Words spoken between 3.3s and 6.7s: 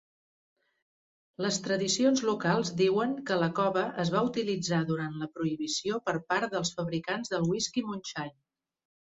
la cova es va utilitzar durant la prohibició per part